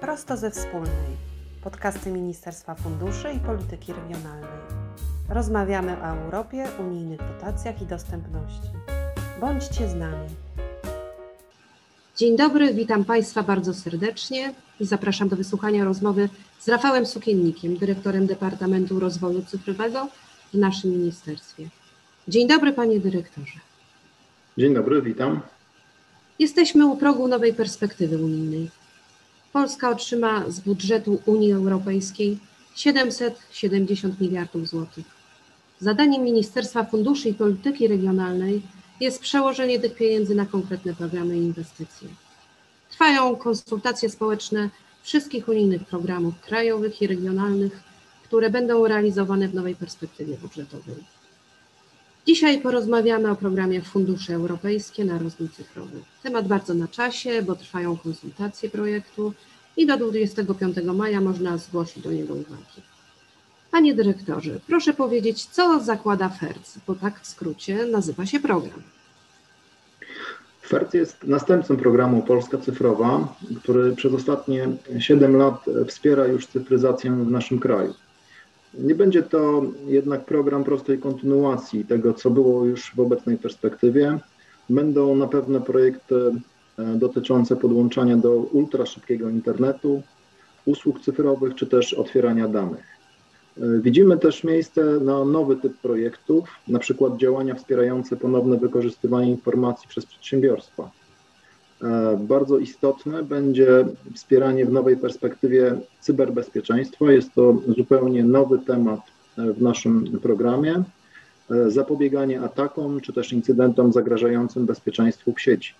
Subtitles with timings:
[0.00, 1.16] Prosto ze wspólnej.
[1.64, 4.60] Podcasty Ministerstwa Funduszy i Polityki Regionalnej.
[5.28, 8.68] Rozmawiamy o Europie, unijnych dotacjach i dostępności.
[9.40, 10.28] Bądźcie z nami.
[12.16, 16.28] Dzień dobry, witam Państwa bardzo serdecznie i zapraszam do wysłuchania rozmowy
[16.60, 20.08] z Rafałem Sukiennikiem, dyrektorem Departamentu Rozwoju Cyfrowego
[20.54, 21.68] w naszym ministerstwie.
[22.28, 23.58] Dzień dobry, panie dyrektorze.
[24.58, 25.40] Dzień dobry, witam.
[26.38, 28.77] Jesteśmy u progu nowej perspektywy unijnej.
[29.58, 32.38] Polska otrzyma z budżetu Unii Europejskiej
[32.74, 35.04] 770 miliardów złotych.
[35.80, 38.62] Zadaniem Ministerstwa Funduszy i Polityki Regionalnej
[39.00, 42.08] jest przełożenie tych pieniędzy na konkretne programy i inwestycje.
[42.90, 44.70] Trwają konsultacje społeczne
[45.02, 47.82] wszystkich unijnych programów krajowych i regionalnych,
[48.24, 51.04] które będą realizowane w nowej perspektywie budżetowej.
[52.28, 56.00] Dzisiaj porozmawiamy o programie Fundusze Europejskie na rozwój cyfrowy.
[56.22, 59.32] Temat bardzo na czasie, bo trwają konsultacje projektu
[59.76, 62.82] i do 25 maja można zgłosić do niego uwagi.
[63.70, 68.82] Panie dyrektorze, proszę powiedzieć, co zakłada FERC, bo tak w skrócie nazywa się program.
[70.62, 77.30] FERC jest następcą programu Polska Cyfrowa, który przez ostatnie 7 lat wspiera już cyfryzację w
[77.30, 77.94] naszym kraju.
[78.74, 84.18] Nie będzie to jednak program prostej kontynuacji tego, co było już w obecnej perspektywie.
[84.70, 86.14] Będą na pewno projekty
[86.78, 90.02] e, dotyczące podłączania do ultraszybkiego internetu,
[90.64, 92.84] usług cyfrowych czy też otwierania danych.
[93.56, 99.88] E, widzimy też miejsce na nowy typ projektów, na przykład działania wspierające ponowne wykorzystywanie informacji
[99.88, 100.90] przez przedsiębiorstwa.
[101.82, 107.12] E, bardzo istotne będzie wspieranie w nowej perspektywie cyberbezpieczeństwa.
[107.12, 109.00] Jest to zupełnie nowy temat
[109.38, 110.82] e, w naszym programie.
[111.50, 115.74] E, zapobieganie atakom czy też incydentom zagrażającym bezpieczeństwu w sieci.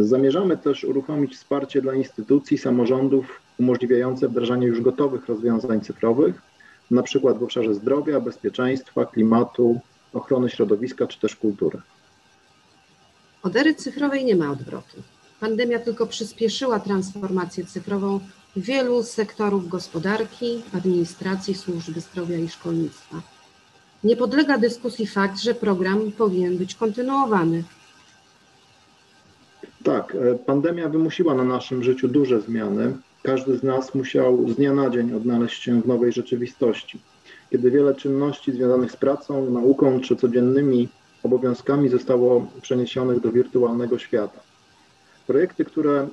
[0.00, 6.42] Zamierzamy też uruchomić wsparcie dla instytucji, samorządów umożliwiające wdrażanie już gotowych rozwiązań cyfrowych,
[6.90, 9.80] na przykład w obszarze zdrowia, bezpieczeństwa, klimatu,
[10.12, 11.78] ochrony środowiska czy też kultury.
[13.46, 14.96] Od ery cyfrowej nie ma odwrotu.
[15.40, 18.20] Pandemia tylko przyspieszyła transformację cyfrową
[18.56, 23.16] wielu sektorów gospodarki, administracji, służby zdrowia i szkolnictwa.
[24.04, 27.64] Nie podlega dyskusji fakt, że program powinien być kontynuowany.
[29.84, 32.96] Tak, e, pandemia wymusiła na naszym życiu duże zmiany.
[33.22, 36.98] Każdy z nas musiał z dnia na dzień odnaleźć się w nowej rzeczywistości.
[37.50, 40.88] Kiedy wiele czynności związanych z pracą, nauką czy codziennymi
[41.26, 44.40] obowiązkami zostało przeniesionych do wirtualnego świata.
[45.26, 46.08] Projekty, które e,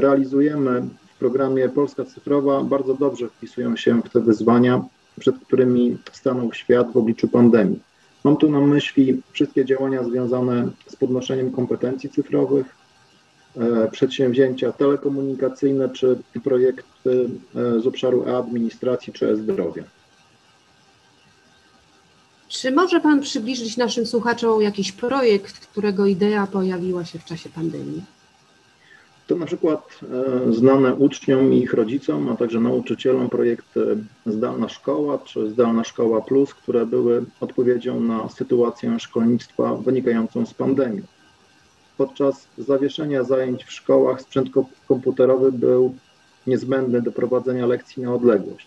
[0.00, 0.82] realizujemy
[1.14, 4.84] w programie Polska Cyfrowa, bardzo dobrze wpisują się w te wyzwania,
[5.20, 7.80] przed którymi stanął świat w obliczu pandemii.
[8.24, 12.66] Mam tu na myśli wszystkie działania związane z podnoszeniem kompetencji cyfrowych,
[13.56, 19.84] e, przedsięwzięcia telekomunikacyjne czy projekty e, z obszaru e-administracji czy e-zdrowia.
[22.48, 28.02] Czy może Pan przybliżyć naszym słuchaczom jakiś projekt, którego idea pojawiła się w czasie pandemii?
[29.26, 30.00] To na przykład
[30.48, 36.20] e, znane uczniom i ich rodzicom, a także nauczycielom projekty Zdalna Szkoła czy Zdalna Szkoła
[36.20, 41.02] Plus, które były odpowiedzią na sytuację szkolnictwa wynikającą z pandemii.
[41.96, 44.48] Podczas zawieszenia zajęć w szkołach sprzęt
[44.88, 45.94] komputerowy był
[46.46, 48.66] niezbędny do prowadzenia lekcji na odległość.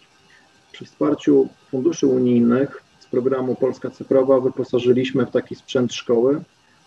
[0.72, 2.81] Przy wsparciu funduszy unijnych
[3.11, 6.41] programu Polska Cyfrowa wyposażyliśmy w taki sprzęt szkoły,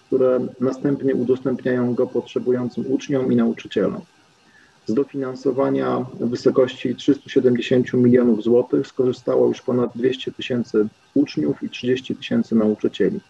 [0.06, 4.00] które następnie udostępniają go potrzebującym uczniom i nauczycielom.
[4.86, 12.16] Z dofinansowania w wysokości 370 milionów złotych skorzystało już ponad 200 tysięcy uczniów i 30
[12.16, 13.20] tysięcy nauczycieli.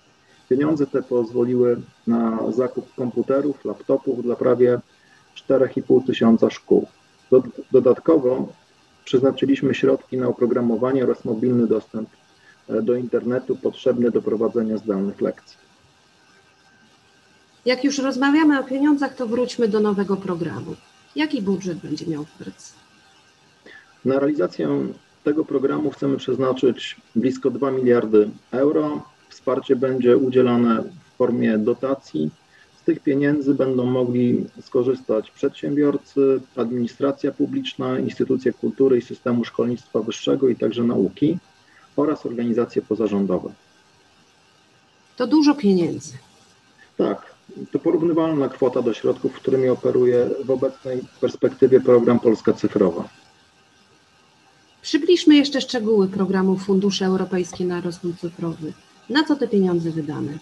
[0.48, 4.78] Pieniądze te pozwoliły na zakup komputerów, laptopów dla prawie
[5.48, 6.86] 4,5 tysiąca szkół.
[7.72, 8.48] Dodatkowo
[9.04, 12.08] przeznaczyliśmy środki na oprogramowanie oraz mobilny dostęp
[12.68, 15.56] do internetu potrzebny do prowadzenia zdalnych lekcji.
[17.64, 20.76] Jak już rozmawiamy o pieniądzach, to wróćmy do nowego programu.
[21.16, 22.72] Jaki budżet będzie miał FRC?
[24.04, 24.68] Na realizację
[25.24, 29.02] tego programu chcemy przeznaczyć blisko 2 miliardy euro.
[29.28, 32.30] Wsparcie będzie udzielane w formie dotacji.
[32.80, 40.48] Z tych pieniędzy będą mogli skorzystać przedsiębiorcy, administracja publiczna, instytucje kultury i systemu szkolnictwa wyższego
[40.48, 41.38] i także nauki
[41.96, 43.52] oraz organizacje pozarządowe.
[45.16, 46.12] To dużo pieniędzy.
[46.96, 47.34] Tak,
[47.72, 53.08] to porównywalna kwota do środków, którymi operuje w obecnej perspektywie program Polska Cyfrowa.
[54.82, 58.72] Przybliżmy jeszcze szczegóły programu Fundusze Europejskie na Rozwój Cyfrowy.
[59.10, 60.38] Na co te pieniądze wydane?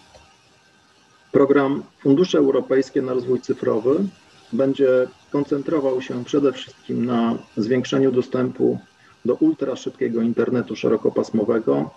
[1.31, 4.05] Program Fundusze Europejskie na Rozwój Cyfrowy
[4.53, 8.79] będzie koncentrował się przede wszystkim na zwiększeniu dostępu
[9.25, 11.89] do ultraszybkiego internetu szerokopasmowego.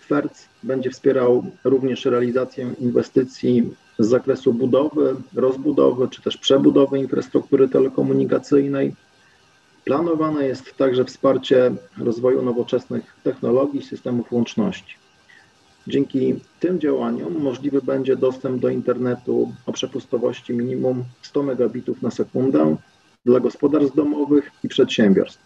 [0.00, 8.94] FERC będzie wspierał również realizację inwestycji z zakresu budowy, rozbudowy czy też przebudowy infrastruktury telekomunikacyjnej.
[9.84, 14.94] Planowane jest także wsparcie rozwoju nowoczesnych technologii i systemów łączności.
[15.86, 22.76] Dzięki tym działaniom możliwy będzie dostęp do internetu o przepustowości minimum 100 megabitów na sekundę
[23.24, 25.40] dla gospodarstw domowych i przedsiębiorstw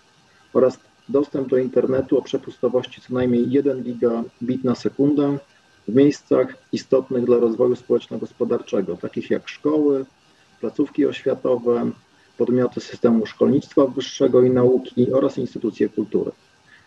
[0.53, 0.79] oraz
[1.09, 5.39] dostęp do internetu o przepustowości co najmniej 1 gigabit na sekundę
[5.89, 10.05] w miejscach istotnych dla rozwoju społeczno-gospodarczego, takich jak szkoły,
[10.61, 11.91] placówki oświatowe,
[12.39, 16.31] podmioty systemu szkolnictwa wyższego i nauki oraz instytucje kultury.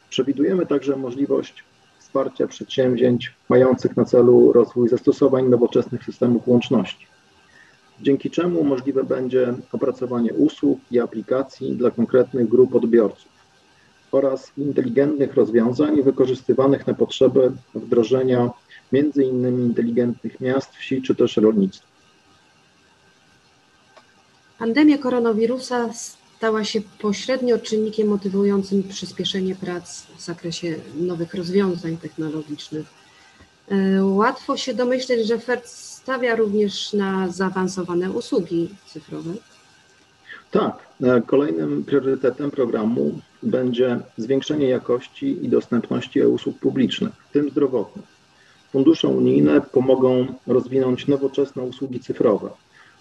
[0.09, 1.63] Przewidujemy także możliwość
[1.99, 7.07] wsparcia przedsięwzięć mających na celu rozwój zastosowań nowoczesnych systemów łączności,
[8.01, 13.40] dzięki czemu możliwe będzie opracowanie usług i aplikacji dla konkretnych grup odbiorców
[14.11, 18.49] oraz inteligentnych rozwiązań wykorzystywanych na potrzeby wdrożenia
[19.15, 21.87] innymi inteligentnych miast, wsi czy też rolnictwa.
[24.59, 32.85] Pandemia koronawirusa stała się pośrednio czynnikiem motywującym przyspieszenie prac w zakresie nowych rozwiązań technologicznych.
[33.71, 35.69] E, łatwo się domyśleć, że FERC
[36.01, 39.33] stawia również na zaawansowane usługi cyfrowe.
[40.51, 48.05] Tak, e, kolejnym priorytetem programu będzie zwiększenie jakości i dostępności e-usług publicznych, w tym zdrowotnych.
[48.71, 52.49] Fundusze unijne pomogą rozwinąć nowoczesne usługi cyfrowe,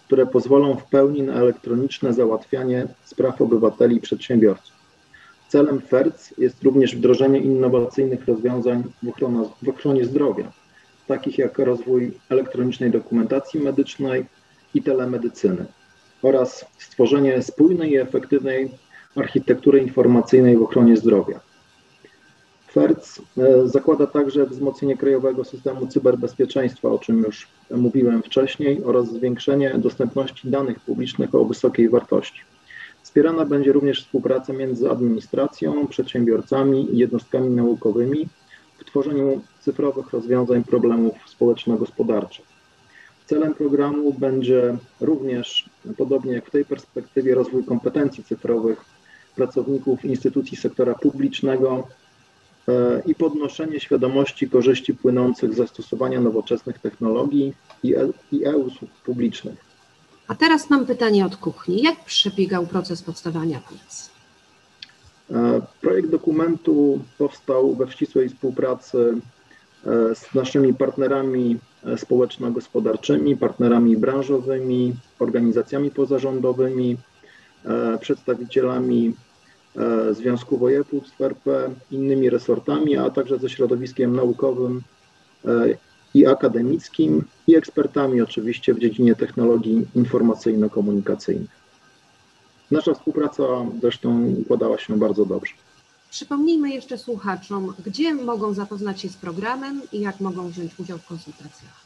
[0.07, 4.77] które pozwolą w pełni na elektroniczne załatwianie spraw obywateli i przedsiębiorców.
[5.49, 10.53] Celem FERC jest również wdrożenie innowacyjnych rozwiązań w, ochrona, w ochronie zdrowia,
[11.07, 14.27] takich jak rozwój elektronicznej dokumentacji medycznej
[14.75, 15.67] i telemedycyny
[16.23, 18.71] oraz stworzenie spójnej i efektywnej
[19.17, 21.41] architektury informacyjnej w ochronie zdrowia.
[22.73, 29.75] FERC e, zakłada także wzmocnienie krajowego systemu cyberbezpieczeństwa, o czym już mówiłem wcześniej, oraz zwiększenie
[29.79, 32.41] dostępności danych publicznych o wysokiej wartości.
[33.03, 38.29] Wspierana będzie również współpraca między administracją, przedsiębiorcami i jednostkami naukowymi
[38.79, 42.50] w tworzeniu cyfrowych rozwiązań problemów społeczno-gospodarczych.
[43.31, 48.85] Celem programu będzie również, podobnie jak w tej perspektywie, rozwój kompetencji cyfrowych
[49.37, 51.89] pracowników instytucji sektora publicznego
[52.69, 57.55] e, i podnoszenie świadomości korzyści płynących z zastosowania nowoczesnych technologii
[58.33, 59.59] i e-usług publicznych.
[60.29, 61.83] A teraz mam pytanie od kuchni.
[61.83, 64.11] Jak przebiegał proces powstawania pizz?
[65.31, 69.13] E, projekt dokumentu powstał we ścisłej współpracy
[69.87, 71.59] e, z naszymi partnerami
[71.97, 76.97] społeczno-gospodarczymi, partnerami branżowymi, organizacjami pozarządowymi,
[78.01, 79.15] przedstawicielami
[79.77, 84.83] E, Związku Województw RP, innymi resortami, a także ze środowiskiem naukowym
[85.45, 85.51] e,
[86.15, 91.61] i akademickim i ekspertami oczywiście w dziedzinie technologii informacyjno-komunikacyjnych.
[92.71, 93.43] Nasza współpraca
[93.81, 95.55] zresztą układała się bardzo dobrze.
[96.11, 101.07] Przypomnijmy jeszcze słuchaczom, gdzie mogą zapoznać się z programem i jak mogą wziąć udział w
[101.07, 101.81] konsultacjach.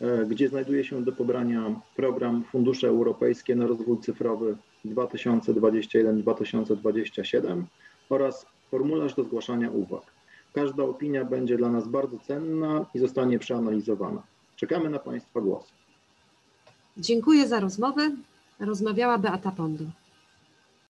[0.00, 7.62] e, gdzie znajduje się do pobrania program Fundusze Europejskie na Rozwój Cyfrowy 2021-2027
[8.08, 10.17] oraz formularz do zgłaszania uwag.
[10.58, 14.22] Każda opinia będzie dla nas bardzo cenna i zostanie przeanalizowana.
[14.56, 15.64] Czekamy na Państwa głos.
[16.96, 18.10] Dziękuję za rozmowę.
[18.60, 19.52] Rozmawiała Beata.